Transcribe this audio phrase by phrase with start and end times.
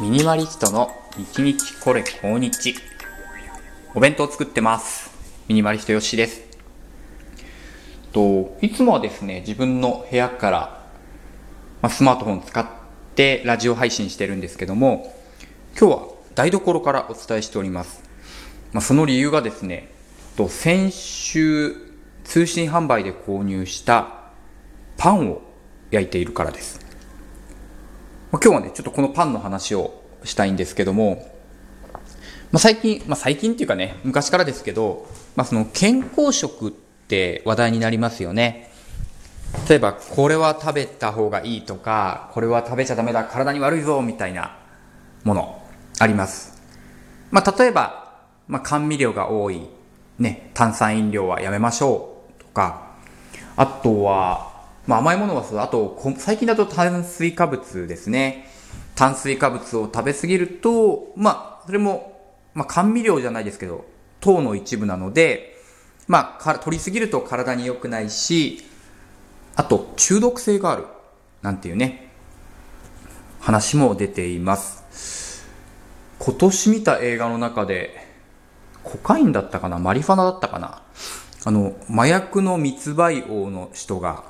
[0.00, 2.74] ミニマリストの1日これ今日
[3.94, 5.10] お弁当作ってます。
[5.48, 6.40] ミニマリストよしです。
[8.10, 10.86] といつもはですね自分の部屋から、
[11.82, 12.66] ま、スマートフォン使っ
[13.14, 15.14] てラジオ配信してるんですけども
[15.78, 18.02] 今日は台所からお伝えしております、
[18.72, 19.90] ま、その理由がですね
[20.36, 21.76] と先週
[22.24, 24.30] 通信販売で購入した
[24.96, 25.42] パンを
[25.90, 26.91] 焼いているからです。
[28.40, 31.30] 今日はね、ちょっとこのパンの話をしたいんですけども、
[32.50, 38.70] まあ、最近、まあ、最近っていうかね、昔からですけど、まあ、その健康食って話題になりますよね。
[39.68, 44.56] 例えば、これは食べた方がいいとか、これは食べちゃダメだ、体に悪いぞ、みたいな
[45.24, 45.62] もの、
[45.98, 46.62] あります。
[47.30, 49.68] まあ、例えば、まあ、甘味料が多い、
[50.18, 52.92] ね、炭酸飲料はやめましょう、とか、
[53.56, 54.51] あとは、
[54.86, 58.48] まあ、甘いものはそう、あと、最近だと炭水化物ですね。
[58.94, 62.20] 炭水化物を食べ過ぎると、まあ、それも、
[62.54, 63.84] まあ、甘味料じゃないですけど、
[64.20, 65.56] 糖の一部なので、
[66.08, 68.64] まあ、取りすぎると体に良くないし、
[69.54, 70.86] あと、中毒性がある。
[71.42, 72.12] なんていうね、
[73.40, 75.44] 話も出ています。
[76.20, 78.06] 今年見た映画の中で、
[78.84, 80.82] コカインだったかなマリファナだったかな
[81.44, 84.24] あの、麻薬の密売王の人が、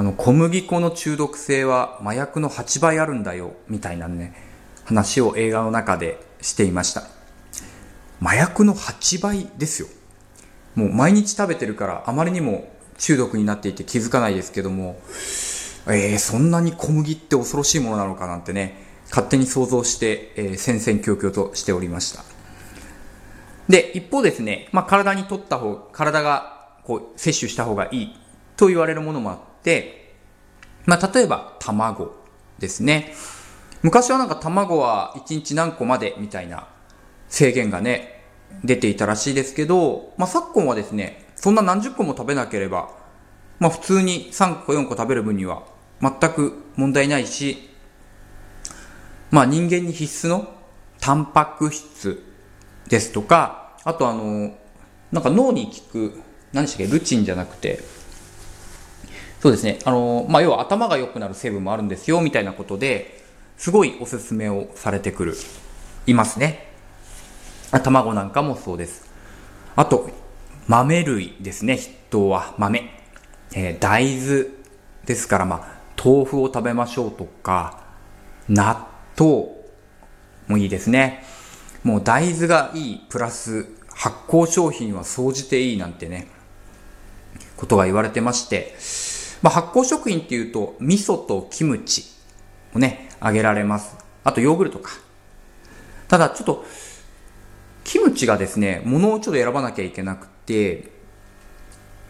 [0.00, 4.32] あの、小麦粉の中毒性は麻薬の8倍あるんだよ、みたいなね、
[4.86, 7.02] 話を映画の中でしていました。
[8.22, 9.88] 麻薬の8倍ですよ。
[10.74, 14.98] もう毎日食べてるからあまりにも中毒になっていて気づかないですけども、
[15.86, 22.24] えー、そんなに小麦って恐ろしいものなのかなんてね、勝手に想像して、えー、戦々恐々としておりました。
[23.68, 28.16] で、一方ですね、まあ、体にとった方、体がこう摂取した方がいい
[28.56, 29.49] と言われるものもあっ、
[30.86, 32.14] まあ、例えば卵
[32.58, 33.14] ですね。
[33.82, 36.68] 昔はなんか卵は1日何個までみたいな
[37.28, 38.24] 制限がね、
[38.64, 42.90] 出ていたらしいですけど、まあ、昨今はですね、そんな何十個も食べなければ、
[43.58, 45.62] まあ、普通に3個4個食べる分には
[46.00, 47.70] 全く問題ないし、
[49.30, 50.52] まあ、人間に必須の
[51.00, 52.22] タンパク質
[52.88, 54.54] ですとか、あとあの、
[55.12, 56.20] なんか脳に効く、
[56.52, 57.80] 何でしたっけ、ルチンじゃなくて、
[59.40, 59.78] そうですね。
[59.84, 63.24] あの、まあ、要は頭が良くなる成分もあるんですよ、みたいなことで、
[63.56, 65.34] すごいおすすめをされてくる、
[66.06, 66.68] いますね。
[67.82, 69.10] 卵なんかもそうです。
[69.76, 70.10] あと、
[70.66, 72.90] 豆類ですね、筆頭は豆。
[73.54, 74.46] えー、大豆
[75.06, 77.80] ですから、まあ、豆腐を食べましょうとか、
[78.48, 78.86] 納
[79.18, 79.48] 豆
[80.48, 81.24] もいいですね。
[81.82, 86.28] もう大豆がいい、プラス発酵商品は総じていいなんてね、
[87.56, 88.76] ことが言われてまして、
[89.42, 92.04] まあ、発酵食品っていうと、味噌とキムチ
[92.74, 93.96] をね、あげられます。
[94.24, 94.90] あとヨーグルトか。
[96.08, 96.64] ただちょっと、
[97.84, 100.90] キムチがですね、ものをちょっと選ばなきゃいけなくて、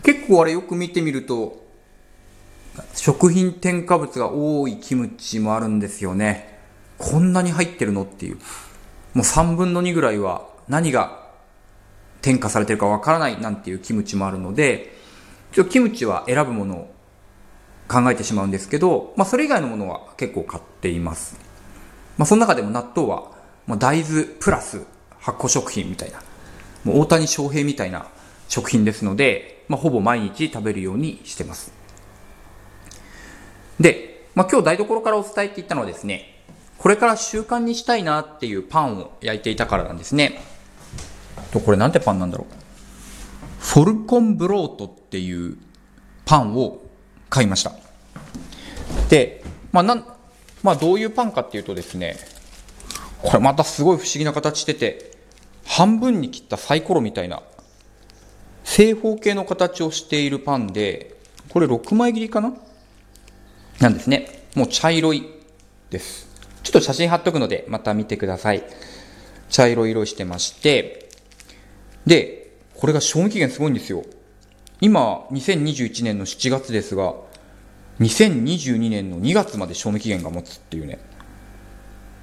[0.02, 1.60] 結構あれよく見てみると、
[2.94, 6.58] 食品添加物が多いキムチもあるんですよね。
[6.98, 8.36] こんなに入ってるのっていう。
[9.14, 11.28] もう3分の2ぐらいは何が
[12.22, 14.96] 添加されてるかわからないなんていうキムチもあるので、
[15.52, 16.94] ちょっとキムチは選ぶものを
[17.90, 21.36] 考えてしまうんですけど、まあ、それ以外のものは結構買っています。
[22.16, 23.32] まあ、その中でも納豆は、
[23.66, 24.82] まあ、大豆プラス
[25.18, 26.22] 発酵食品みたいな、
[26.84, 28.06] もう大谷翔平みたいな
[28.48, 31.72] 食品ですので、まあ、ほぼ毎日食べるようにしてます。
[33.80, 36.44] で、まあ、今日台所からお伝えって言ったのはですね、
[36.78, 40.40] これから習慣にしたいなっていうパンを焼いていたからなんですね。
[41.50, 42.54] と、これなんてパンなんだろう。
[43.60, 45.58] フォルコンブロートっていう
[46.24, 46.80] パンを
[47.28, 47.79] 買いました。
[49.08, 50.04] で、まあなん、
[50.62, 52.16] まあどういうパンかっていうとですね、
[53.22, 55.12] これまたすごい不思議な形してて、
[55.66, 57.42] 半分に切ったサイコロみたいな、
[58.64, 61.16] 正方形の形をしているパンで、
[61.48, 62.54] これ6枚切りかな？
[63.80, 64.44] なんですね。
[64.54, 65.26] もう茶色い
[65.90, 66.28] です。
[66.62, 68.62] ちょっと写真貼っとくので、また見てください。
[69.48, 71.08] 茶色い色してまして、
[72.06, 74.04] で、これが賞味期限すごいんですよ。
[74.80, 77.14] 今、2021年の7月ですが、
[78.00, 80.98] 2022年の2月まで賞味期限が持つっていうね。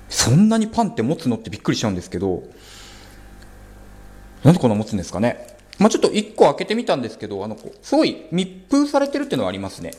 [0.09, 2.43] そんなにパンって持つのってびっくりしちゃうんですけど、
[4.43, 5.55] なんでこんな持つんですかね。
[5.79, 9.91] まあ、ちょっと1個開けてみたんですけど、あの、すごい密封されてるっていうのはありますね。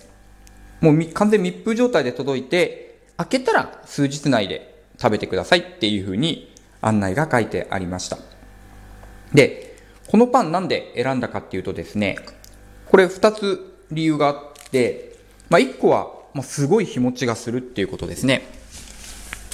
[0.81, 8.19] もう完全密封状態で届いて、開けたら数日内で食べてくださいっていうふうに案内が書いてありました。
[9.33, 9.77] で、
[10.09, 12.19] このパンなんで選んだかっていうとですね、
[12.87, 14.37] これ2つ理由があっ
[14.71, 15.08] て、
[15.51, 18.43] まあ、1個は、まあ、すごい日持ちがするっていうことですね。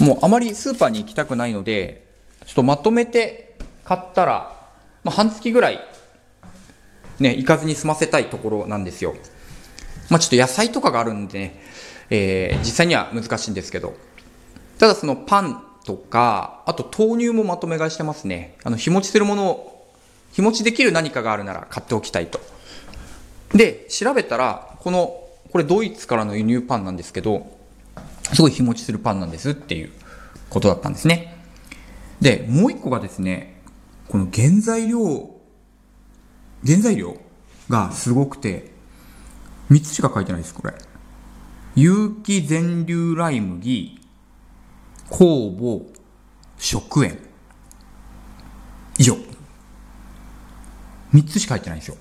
[0.01, 2.07] もうあまりスーパーに行きたくないので、
[2.47, 4.55] ちょっとまとめて買ったら、
[5.05, 5.81] まあ、半月ぐらい、
[7.21, 9.15] ね、行かずに済ませたいところなんですよ。
[10.11, 11.61] まあ、ちょっと野菜とかがあるんでね、
[12.11, 13.95] えー、実際には難しいんですけど。
[14.79, 18.57] ただそのパンとか、あと豆乳もまとめ買いしてますね。
[18.65, 19.95] あの、日持ちするものを、
[20.33, 22.41] 日持ちできる何かがあるなら買っておきたいと。
[23.55, 25.24] で、調べたら、この、
[25.55, 27.47] これドイツからの輸入パンなんですけど、
[28.33, 29.93] すごい日持ちするパンなんですっていう
[30.51, 31.37] ことだったんですね。
[32.21, 33.63] で、もう一個がですね、
[34.09, 35.31] この原材料、
[36.67, 37.17] 原材料
[37.69, 38.73] がすごくて、
[39.71, 40.75] 3つしか書いてないです、これ。
[41.77, 44.01] 有機全粒ライ麦、
[45.09, 45.89] 酵母、
[46.59, 47.17] 食塩。
[48.99, 49.17] 以上。
[51.13, 51.97] 3つしか入ってないんですよ。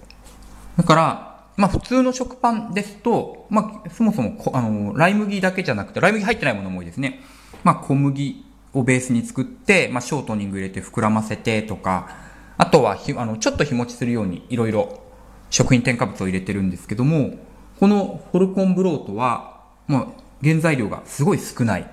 [0.76, 7.22] だから、まあ普通の食パンですと、まあそもそもあの、ライ麦だけじゃなくて、ライ麦入ってないものも多いですね。
[7.64, 12.10] まあ小麦をベースに作って、まあショートニング入れて膨らませてとか、
[12.58, 15.04] あとはひあのちょっと日持ちするようにいろいろ
[15.50, 17.38] 食品添加物を入れてるんですけども、
[17.80, 21.90] このホルコンブロートは、まあ原材料がすごい少ない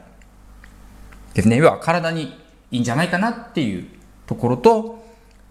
[1.34, 1.56] ですね。
[1.56, 2.34] 要は体に
[2.70, 3.86] いいんじゃないかなっていう
[4.26, 5.04] ところと、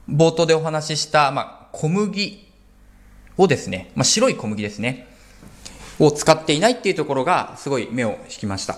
[0.09, 2.48] 冒頭でお話しした、まあ、小麦
[3.39, 5.07] をですね、まあ、白い小麦ですね、
[5.97, 8.77] を使っていないっていうところがすごい目を引きました。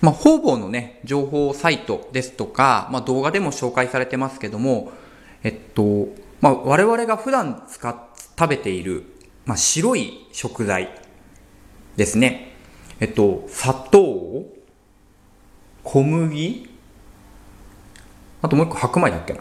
[0.00, 4.92] まあ、方々のね、情報サイトですとか、まあ、動画でも紹介されてますけども、
[5.44, 6.08] えっと、
[6.40, 7.96] まあ、我々が普段使っ、
[8.36, 9.04] 食べている、
[9.46, 10.90] まあ、白い食材
[11.96, 12.52] ですね。
[12.98, 14.44] えっと、砂糖、
[15.84, 16.68] 小麦、
[18.42, 19.40] あともう一個白米だっけな。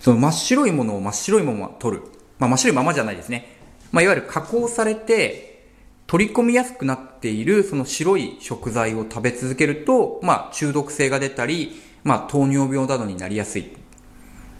[0.00, 2.02] その真っ白いものを真っ白いまま取る。
[2.38, 3.56] まあ真っ白いままじゃないですね。
[3.92, 5.66] まあいわゆる加工されて
[6.06, 13.76] 取り込みやすくなっているその白い食材を食べ続けると、まあ中毒性が出たり、まあ糖尿病などになりやすい。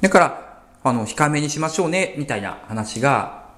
[0.01, 3.49] だから、あの、控えめにしましょうね、みたいな話が、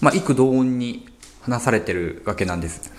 [0.00, 1.06] まあ、幾同音に
[1.42, 2.92] 話されてるわけなんです。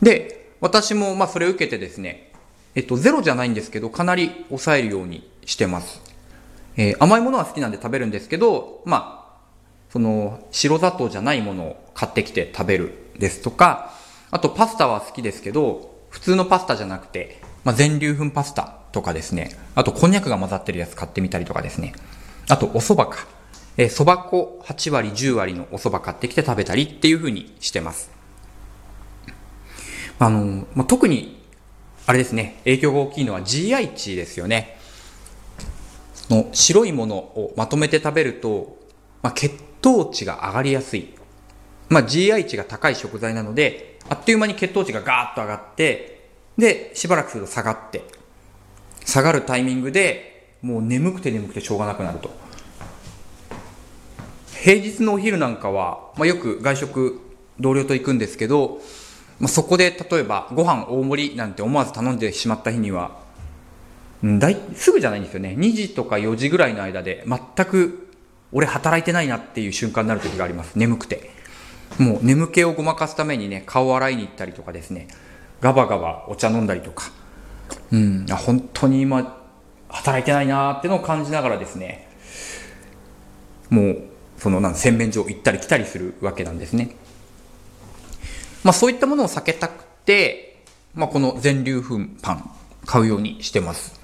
[0.00, 2.32] で、私もまあそれを受けてですね、
[2.74, 6.00] えっと、ゼロじゃないんですけど、かなり抑えるようにしてます。
[6.78, 9.38] えー、甘いものは好きなんで食べるんですけど、まあ、
[9.90, 13.92] その、白砂糖じゃないものを買ってきて食べるですとか、
[14.30, 21.94] あとパスタは好きですけど、普通のパスタじゃなくて、まあ、全粒粉パスタとかですね、あとこんにゃくが混ざってるやつ買ってみたりとかですね、
[22.48, 23.26] あとお蕎麦か。
[23.76, 28.10] えー、蕎麦粉8割、10割のお蕎麦買ってきて食べたりっていう風にしてます。
[30.20, 31.44] あの、まあ、特に、
[32.06, 34.77] あれですね、影響が大きいのは GI 値ですよね。
[36.30, 38.76] の白いものをまとめて食べると、
[39.22, 41.14] まあ、血糖値が上がりやすい。
[41.88, 48.04] まあ、GI 値が高い食材なので、あっという間に血糖値がガーッと上がって、で、しばらくすると下がって、
[49.04, 52.30] 下がるタイミングでもう眠くて眠くてしょうがなくなると。
[54.60, 57.20] 平日のお昼なんかは、まあ、よく外食
[57.60, 58.80] 同僚と行くんですけど、
[59.38, 63.20] まあ、そこで例えばご飯大盛りなんて思わず頼んでしまった日には、
[64.24, 65.54] だいすぐじゃないんですよね。
[65.58, 68.08] 2時とか4時ぐらいの間で全く
[68.52, 70.76] 俺働いてないなっていう瞬間になる時があります。
[70.76, 71.30] 眠くて。
[71.98, 75.08] もう眠気をごまかすためにね、顔洗いに行ったりとかですね、
[75.60, 77.10] ガバガバお茶飲んだりとか、
[77.90, 79.36] うん、本当に今、
[79.88, 82.08] 働いてないなーってのを感じながらですね、
[83.70, 84.02] もう、
[84.36, 86.94] その、なん洗面所行ったり来たりするわけなんですね。
[88.62, 90.62] まあそういったものを避けたくて、
[90.94, 92.50] まあこの全粒粉パン
[92.84, 93.97] 買うようにしてます。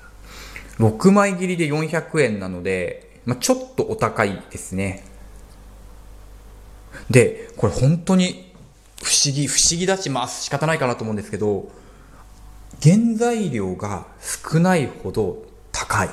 [0.79, 5.05] 6枚切りで400円なので、まあちょっとお高いですね。
[7.11, 8.53] で、これ本当に
[9.03, 11.71] 不思議、不思議だし、まあ仕方ないかなと思うんですけど、
[12.83, 16.11] 原材料が少ないほど高い。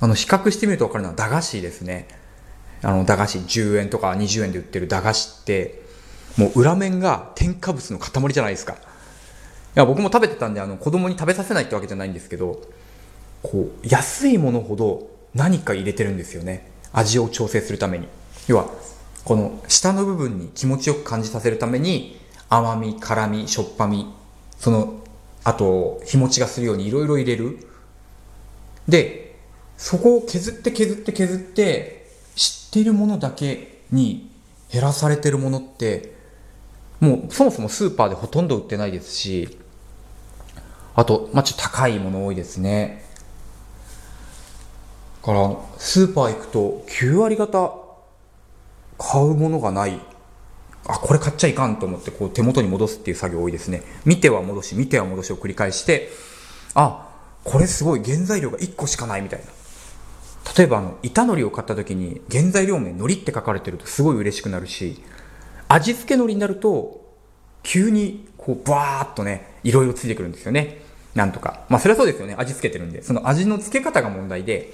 [0.00, 2.08] あの、比較してみるとわかるのは駄菓子ですね。
[2.82, 5.82] あの、駄菓子10円とか20円で売ってる駄菓子って、
[6.36, 8.76] もう裏面が添加物の塊じゃないですか。
[9.78, 12.60] や、僕も食べてたんで、あの、子供に食べさせないってわけじゃないんですけど、
[13.42, 16.70] こう、安いものほど何か入れてるんですよね。
[16.92, 18.08] 味を調整するために。
[18.48, 18.68] 要は、
[19.24, 22.18] この下の部分に気持ちよく感じさせるために、
[22.48, 24.12] 甘み、辛み、しょっぱみ、
[24.58, 24.94] その、
[25.44, 27.68] あと、日持ちがするようにいろいろ入れる。
[28.88, 29.36] で、
[29.76, 34.30] そこを削って削って削って、知っているものだけに
[34.72, 36.14] 減らされてるものって、
[37.00, 39.58] もうそもそもスーパーでほとんど売ってないですし、
[40.98, 43.04] あと、まあ、ちょっと高いもの多いですね。
[45.22, 47.72] から、スーパー行くと9割方
[48.98, 50.00] 買うものがない
[50.88, 53.84] あ、これ買っちゃいかんと思ってこう手元に戻すっていう作業多いですね。
[54.04, 56.08] 見ては戻し、見ては戻しを繰り返して、
[56.74, 57.08] あ、
[57.44, 59.46] これすごい原材料が1個しかないみたいな。
[60.56, 65.00] 例えばあの、板海苔を買った時に原材料名海苔って書かれてるとすごい嬉しくなるし、
[65.68, 67.06] 味付け海苔になると
[67.62, 70.87] 急にこうバーっとね、いろいろついてくるんですよね。
[71.18, 71.64] なんとか。
[71.68, 72.36] まあそれはそうですよね。
[72.38, 73.02] 味付けてるんで。
[73.02, 74.72] その味の付け方が問題で、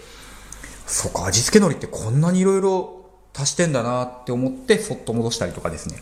[0.87, 5.97] そっか、味付け海苔ってこんなにいろいろ足してんだなって思ってそっと戻したりとかですね。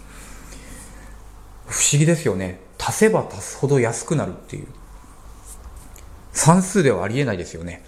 [1.66, 2.58] 不思議ですよね。
[2.76, 4.66] 足せば足すほど安くなるっていう。
[6.32, 7.84] 算数ではありえないですよね。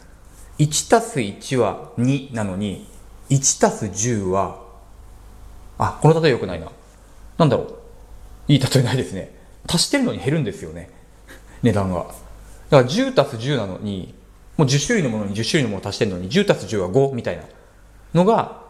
[0.61, 2.89] 1たす1は2なのに
[3.31, 4.63] 1たす10は
[5.79, 6.71] あこの例え良くないな。
[7.37, 7.75] なんだろう。
[8.47, 9.35] いい例えないですね。
[9.67, 10.91] 足してるのに減るんですよね。
[11.65, 12.07] 値段が。
[12.71, 14.15] だから10たす10なのに
[14.57, 17.43] もう10種類のものに10種類のものを足してるのに10たす10は5みたいな
[18.15, 18.63] のが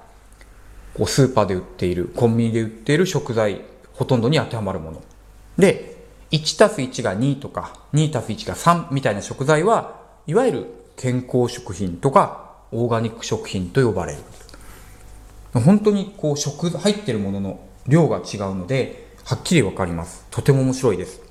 [0.95, 5.03] こうスーパーで売っているコンビニで売っている食材ほとんどに当てはまるもの。
[5.59, 5.95] で
[6.31, 14.19] 1たす1が2とか2たす1が3みたいな食材はいわゆる健康食品とかオーガニック食品と呼ばれる。
[15.61, 20.27] 本当にこう食入ってるものの量が違うのではっきりわかります。
[20.31, 21.24] とても面白いです。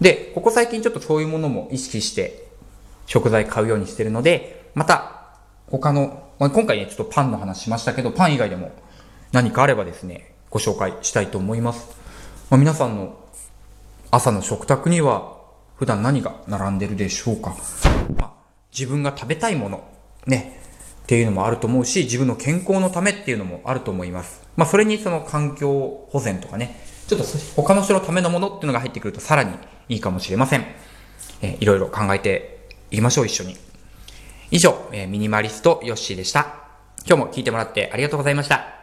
[0.00, 2.46] でここ最近ちょっとそういうものも意識して
[3.06, 5.28] 食材買うようにしてるのでまた
[5.66, 8.72] 他のまあ、今回ね、ちょっとパンの話しましたけど、パン以外でも
[9.30, 11.94] 何かあればですね、ご紹介したいと思います。
[12.48, 13.14] まあ、皆さんの
[14.10, 15.36] 朝の食卓には
[15.76, 17.54] 普段何が並んでるでしょうか。
[18.16, 18.30] まあ、
[18.72, 19.84] 自分が食べたいもの、
[20.26, 20.62] ね、
[21.02, 24.42] っていうのもあると思うし、自分の健康のためっていうのもあると思います。
[24.56, 26.80] まあ、それにその環境保全とかね、
[27.10, 27.26] ちょっと
[27.56, 29.52] 他の人のためのものっていうのが入ってくるとさらに
[29.88, 30.64] いいかもしれません。
[31.42, 33.56] えー、いろいろ考えていきましょう、一緒に。
[34.52, 36.54] 以上、えー、ミニマリストヨッシーでした。
[37.04, 38.79] 今日も聞いてもらってありがとうございました。